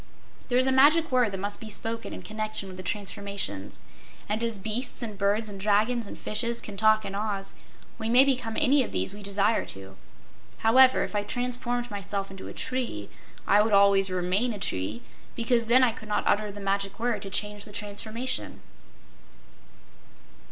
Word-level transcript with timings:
There's 0.49 0.65
a 0.65 0.71
magic 0.71 1.11
word 1.11 1.31
that 1.31 1.37
must 1.37 1.61
be 1.61 1.69
spoken 1.69 2.11
in 2.11 2.23
connection 2.23 2.67
with 2.67 2.75
the 2.75 2.81
transformations, 2.81 3.81
and 4.27 4.43
as 4.43 4.57
beasts 4.57 5.03
and 5.03 5.15
birds 5.15 5.47
and 5.47 5.59
dragons 5.59 6.07
and 6.07 6.17
fishes 6.17 6.59
can 6.59 6.75
talk 6.75 7.05
in 7.05 7.13
Oz, 7.13 7.53
we 7.99 8.09
may 8.09 8.25
become 8.25 8.57
any 8.59 8.81
of 8.81 8.91
these 8.91 9.13
we 9.13 9.21
desire 9.21 9.63
to. 9.67 9.95
However, 10.57 11.03
if 11.03 11.15
I 11.15 11.21
transformed 11.21 11.91
myself 11.91 12.31
into 12.31 12.47
a 12.47 12.51
tree, 12.53 13.11
I 13.45 13.61
would 13.61 13.73
always 13.73 14.09
remain 14.09 14.53
a 14.53 14.57
tree, 14.57 15.03
because 15.35 15.67
then 15.67 15.83
I 15.83 15.91
could 15.93 16.09
not 16.09 16.23
utter 16.25 16.51
the 16.51 16.59
magic 16.59 16.99
word 16.99 17.21
to 17.21 17.29
change 17.29 17.65
the 17.65 17.71
transformation." 17.71 18.61